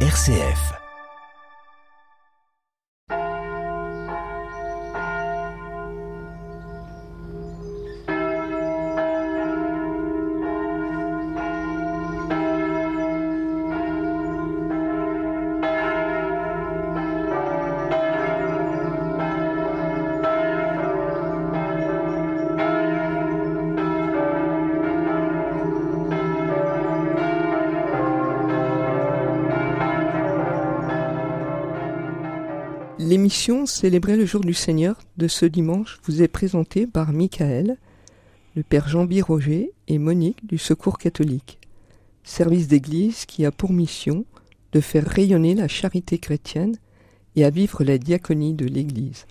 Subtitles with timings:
[0.00, 0.85] RCF.
[33.06, 37.76] L'émission Célébrer le jour du Seigneur de ce dimanche vous est présentée par Michael,
[38.56, 41.60] le père Jean-Bi Roger et Monique du Secours catholique,
[42.24, 44.24] service d'église qui a pour mission
[44.72, 46.74] de faire rayonner la charité chrétienne
[47.36, 49.26] et à vivre la diaconie de l'église.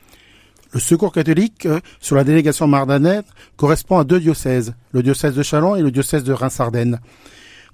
[0.72, 5.44] Le Secours catholique euh, sur la délégation Mardanette correspond à deux diocèses, le diocèse de
[5.44, 7.02] Châlons et le diocèse de Reims-Ardennes.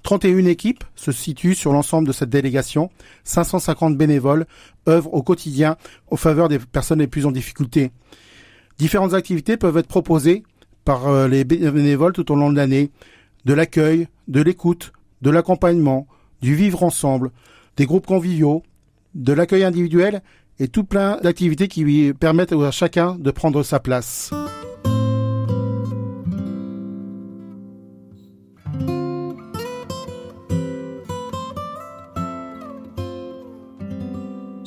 [0.02, 2.90] 31 équipes se situent sur l'ensemble de cette délégation.
[3.24, 4.46] 550 bénévoles
[4.88, 5.76] œuvrent au quotidien
[6.10, 7.92] en faveur des personnes les plus en difficulté.
[8.78, 10.42] Différentes activités peuvent être proposées
[10.84, 12.90] par euh, les bénévoles tout au long de l'année.
[13.44, 16.06] De l'accueil, de l'écoute, de l'accompagnement,
[16.42, 17.30] du vivre ensemble,
[17.76, 18.62] des groupes conviviaux,
[19.14, 20.22] de l'accueil individuel
[20.58, 24.32] et tout plein d'activités qui permettent à chacun de prendre sa place.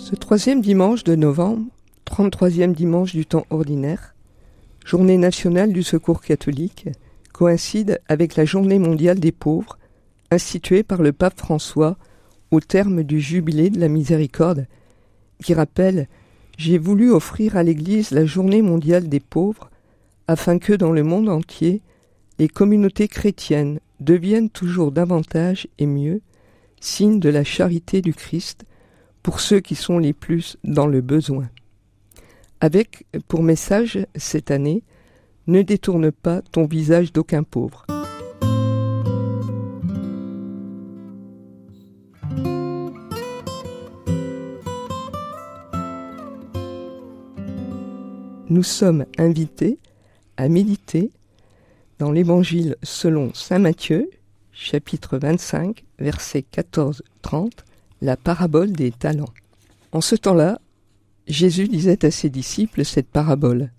[0.05, 1.65] Ce troisième dimanche de novembre,
[2.05, 4.13] 33e dimanche du temps ordinaire,
[4.85, 6.89] journée nationale du secours catholique,
[7.33, 9.79] coïncide avec la journée mondiale des pauvres,
[10.29, 11.97] instituée par le pape François
[12.51, 14.67] au terme du jubilé de la miséricorde,
[15.43, 16.07] qui rappelle
[16.55, 19.71] J'ai voulu offrir à l'Église la journée mondiale des pauvres,
[20.27, 21.81] afin que dans le monde entier,
[22.37, 26.21] les communautés chrétiennes deviennent toujours davantage et mieux
[26.79, 28.65] signes de la charité du Christ
[29.25, 31.49] pour ceux qui sont les plus dans le besoin.
[32.59, 34.83] Avec pour message cette année,
[35.47, 37.87] ne détourne pas ton visage d'aucun pauvre.
[48.47, 49.79] Nous sommes invités
[50.37, 51.09] à méditer
[51.97, 54.07] dans l'Évangile selon Saint Matthieu,
[54.51, 57.49] chapitre 25, versets 14-30,
[58.05, 59.33] la parabole des talents.
[59.91, 60.59] En ce temps-là,
[61.27, 63.71] Jésus disait à ses disciples cette parabole.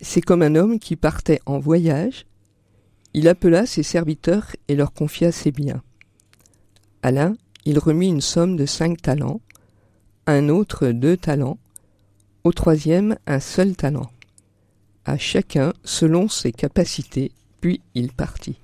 [0.00, 2.26] C'est comme un homme qui partait en voyage.
[3.14, 5.82] Il appela ses serviteurs et leur confia ses biens.
[7.02, 7.34] À l'un,
[7.64, 9.40] il remit une somme de cinq talents,
[10.26, 11.58] à un autre deux talents,
[12.44, 14.10] au troisième un seul talent,
[15.04, 18.60] à chacun selon ses capacités, puis il partit.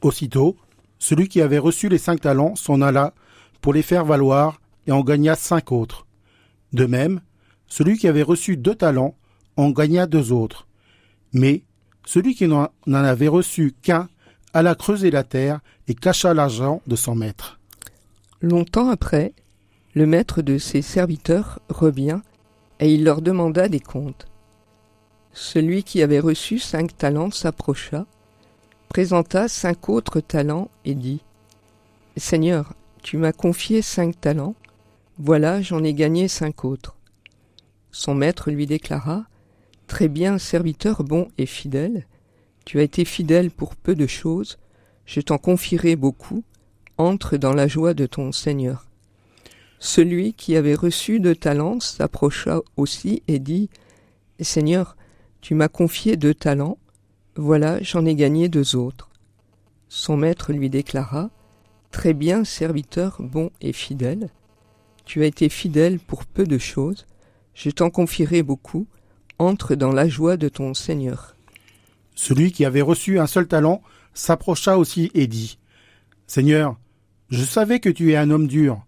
[0.00, 0.56] Aussitôt,
[0.98, 3.14] celui qui avait reçu les cinq talents s'en alla
[3.62, 6.06] pour les faire valoir et en gagna cinq autres.
[6.74, 7.22] De même,
[7.66, 9.14] celui qui avait reçu deux talents
[9.56, 10.66] en gagna deux autres.
[11.32, 11.62] Mais
[12.04, 14.08] celui qui n'en avait reçu qu'un
[14.52, 17.58] alla creuser la terre et cacha l'argent de son maître.
[18.42, 19.32] Longtemps après,
[19.94, 22.20] le maître de ses serviteurs revient
[22.80, 24.26] et il leur demanda des comptes.
[25.32, 28.06] Celui qui avait reçu cinq talents s'approcha,
[28.88, 31.22] présenta cinq autres talents et dit
[32.16, 34.54] Seigneur, tu m'as confié cinq talents,
[35.18, 36.96] voilà j'en ai gagné cinq autres.
[37.90, 39.24] Son maître lui déclara
[39.88, 42.06] Très bien, serviteur bon et fidèle,
[42.64, 44.58] tu as été fidèle pour peu de choses,
[45.04, 46.44] je t'en confierai beaucoup,
[46.96, 48.86] entre dans la joie de ton Seigneur.
[49.80, 53.68] Celui qui avait reçu deux talents s'approcha aussi et dit
[54.40, 54.96] Seigneur,
[55.40, 56.78] tu m'as confié deux talents,
[57.34, 59.10] voilà j'en ai gagné deux autres.
[59.88, 61.30] Son maître lui déclara
[61.92, 64.30] Très bien, serviteur bon et fidèle.
[65.04, 67.06] Tu as été fidèle pour peu de choses,
[67.54, 68.86] je t'en confierai beaucoup,
[69.38, 71.36] entre dans la joie de ton Seigneur.
[72.14, 73.82] Celui qui avait reçu un seul talent
[74.14, 75.58] s'approcha aussi et dit
[76.26, 76.78] Seigneur,
[77.28, 78.82] je savais que tu es un homme dur.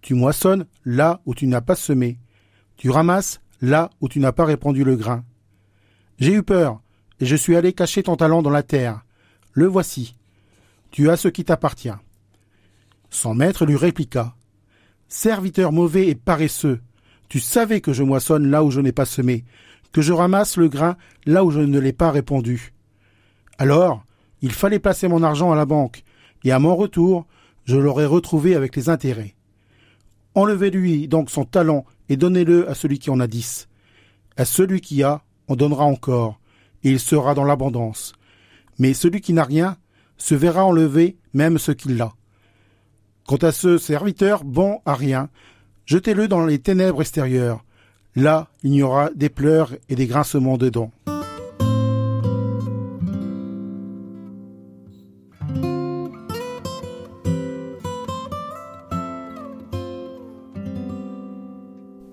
[0.00, 2.18] Tu moissonnes là où tu n'as pas semé.
[2.76, 5.24] Tu ramasses là où tu n'as pas répandu le grain.
[6.18, 6.80] J'ai eu peur,
[7.18, 9.04] et je suis allé cacher ton talent dans la terre.
[9.52, 10.14] Le voici.
[10.92, 11.90] Tu as ce qui t'appartient.
[13.16, 14.36] Son maître lui répliqua.
[15.08, 16.80] Serviteur mauvais et paresseux,
[17.30, 19.46] tu savais que je moissonne là où je n'ai pas semé,
[19.90, 22.74] que je ramasse le grain là où je ne l'ai pas répandu.
[23.56, 24.04] Alors,
[24.42, 26.04] il fallait placer mon argent à la banque,
[26.44, 27.24] et à mon retour,
[27.64, 29.34] je l'aurais retrouvé avec les intérêts.
[30.34, 33.66] Enlevez-lui donc son talent et donnez-le à celui qui en a dix.
[34.36, 36.38] À celui qui a, on donnera encore,
[36.84, 38.12] et il sera dans l'abondance.
[38.78, 39.78] Mais celui qui n'a rien
[40.18, 42.12] se verra enlever même ce qu'il a.
[43.26, 45.30] Quant à ce serviteur bon à rien,
[45.84, 47.64] jetez-le dans les ténèbres extérieures.
[48.14, 50.92] Là, il y aura des pleurs et des grincements de dents.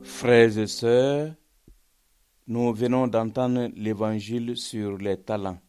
[0.02, 1.34] Frères et sœurs,
[2.48, 5.60] nous venons d'entendre l'évangile sur les talents.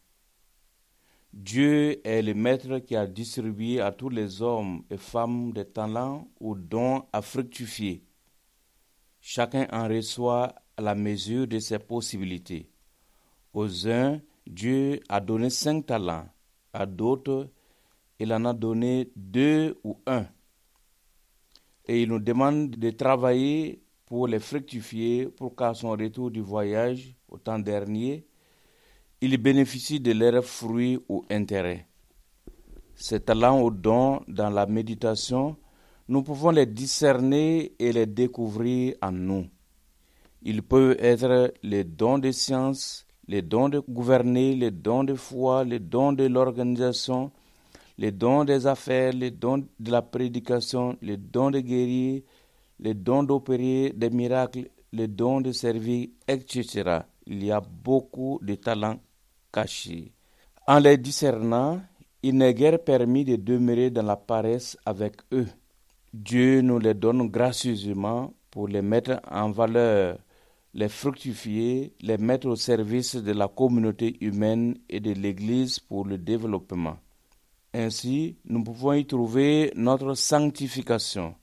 [1.35, 6.29] Dieu est le maître qui a distribué à tous les hommes et femmes des talents
[6.39, 8.05] ou dons à fructifier.
[9.19, 12.71] Chacun en reçoit à la mesure de ses possibilités.
[13.53, 16.25] Aux uns, Dieu a donné cinq talents,
[16.71, 17.49] à d'autres,
[18.17, 20.27] il en a donné deux ou un.
[21.85, 27.13] Et il nous demande de travailler pour les fructifier pour qu'à son retour du voyage
[27.27, 28.25] au temps dernier,
[29.25, 31.87] ils bénéficient de leurs fruits ou intérêts.
[32.93, 35.57] Ces talents ou dons dans la méditation,
[36.07, 39.47] nous pouvons les discerner et les découvrir en nous.
[40.43, 45.63] Ils peuvent être les dons de science, les dons de gouverner, les dons de foi,
[45.63, 47.31] les dons de l'organisation,
[47.97, 52.21] les dons des affaires, les dons de la prédication, les dons de guérir,
[52.79, 56.99] les dons d'opérer des miracles, les dons de servir, etc.
[57.25, 58.99] Il y a beaucoup de talents
[60.67, 61.81] En les discernant,
[62.23, 65.47] il n'est guère permis de demeurer dans la paresse avec eux.
[66.13, 70.17] Dieu nous les donne gracieusement pour les mettre en valeur,
[70.73, 76.17] les fructifier, les mettre au service de la communauté humaine et de l'Église pour le
[76.17, 76.97] développement.
[77.73, 81.35] Ainsi, nous pouvons y trouver notre sanctification,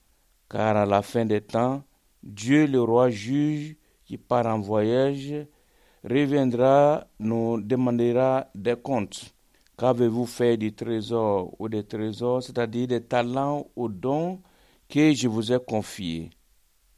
[0.49, 1.83] car à la fin des temps,
[2.23, 5.35] Dieu le roi juge qui part en voyage
[6.05, 9.35] reviendra, nous demandera des comptes.
[9.79, 14.41] Qu'avez-vous fait du trésor ou des trésors, c'est-à-dire des talents ou dons
[14.89, 16.31] que je vous ai confiés?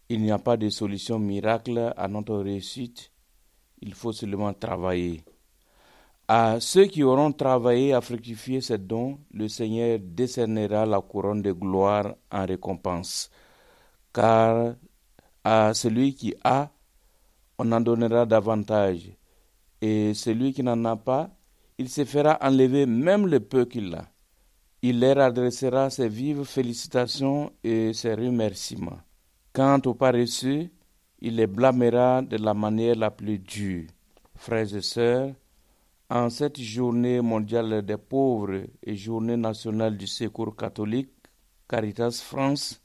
[0.09, 3.11] Il n'y a pas de solution miracle à notre réussite.
[3.81, 5.23] Il faut seulement travailler.
[6.27, 11.53] À ceux qui auront travaillé à fructifier ces dons, le Seigneur décernera la couronne de
[11.53, 13.31] gloire en récompense.
[14.13, 14.75] Car
[15.43, 16.71] à celui qui a,
[17.59, 19.13] on en donnera davantage.
[19.81, 21.31] Et celui qui n'en a pas,
[21.79, 24.09] il se fera enlever même le peu qu'il a.
[24.83, 29.01] Il leur adressera ses vives félicitations et ses remerciements.
[29.53, 30.69] Quant aux paresseux,
[31.21, 33.87] il les blâmera de la manière la plus dure.
[34.37, 35.33] Frères et sœurs,
[36.11, 41.13] en cette journée mondiale des pauvres et journée nationale du secours catholique,
[41.67, 42.83] Caritas France,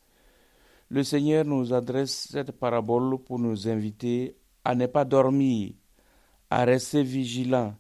[0.89, 5.73] le Seigneur nous adresse cette parabole pour nous inviter à ne pas dormir,
[6.49, 7.75] à rester vigilants,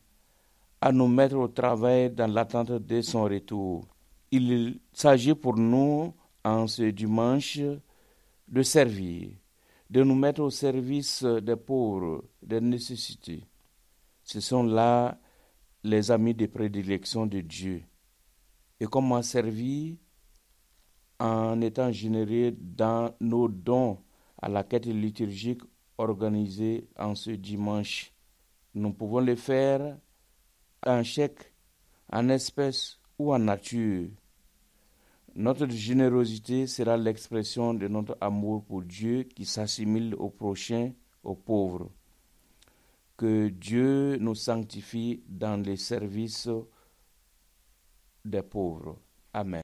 [0.81, 3.85] à nous mettre au travail dans l'attente de son retour.
[4.31, 7.59] Il s'agit pour nous, en ce dimanche,
[8.47, 9.29] de servir,
[9.89, 13.43] de nous mettre au service des pauvres, des nécessités.
[14.23, 15.17] Ce sont là
[15.83, 17.83] les amis de prédilection de Dieu.
[18.79, 19.95] Et comment servir?
[21.19, 23.97] En étant généré dans nos dons
[24.41, 25.61] à la quête liturgique
[25.99, 28.11] organisée en ce dimanche.
[28.73, 29.97] Nous pouvons le faire
[30.85, 31.53] en chèque,
[32.11, 34.07] en espèces ou en nature.
[35.35, 40.91] Notre générosité sera l'expression de notre amour pour Dieu qui s'assimile au prochain,
[41.23, 41.91] aux pauvres.
[43.15, 46.49] Que Dieu nous sanctifie dans les services
[48.25, 48.97] des pauvres.
[49.33, 49.61] Amen.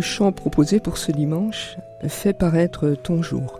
[0.00, 1.76] Le chant proposé pour ce dimanche
[2.08, 3.59] fait paraître ton jour.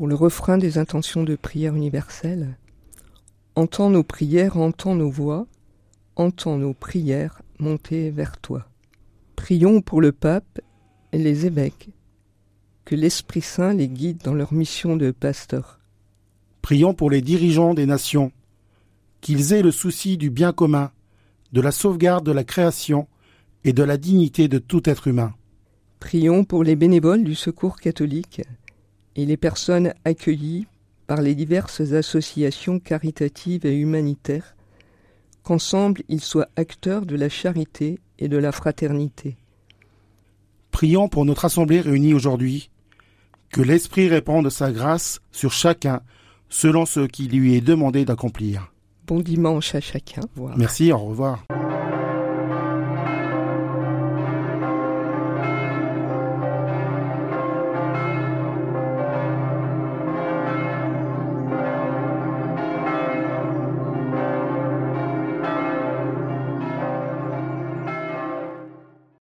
[0.00, 2.56] Pour le refrain des intentions de prière universelle,
[3.54, 5.46] entends nos prières, entends nos voix,
[6.16, 8.66] entends nos prières monter vers toi.
[9.36, 10.62] Prions pour le pape
[11.12, 11.90] et les évêques,
[12.86, 15.80] que l'Esprit Saint les guide dans leur mission de pasteur.
[16.62, 18.32] Prions pour les dirigeants des nations,
[19.20, 20.92] qu'ils aient le souci du bien commun,
[21.52, 23.06] de la sauvegarde de la création
[23.64, 25.34] et de la dignité de tout être humain.
[25.98, 28.40] Prions pour les bénévoles du secours catholique
[29.16, 30.66] et les personnes accueillies
[31.06, 34.54] par les diverses associations caritatives et humanitaires,
[35.42, 39.36] qu'ensemble ils soient acteurs de la charité et de la fraternité.
[40.70, 42.70] Prions pour notre Assemblée réunie aujourd'hui,
[43.50, 46.00] que l'Esprit répande sa grâce sur chacun
[46.48, 48.72] selon ce qui lui est demandé d'accomplir.
[49.06, 50.22] Bon dimanche à chacun.
[50.56, 51.44] Merci, au revoir.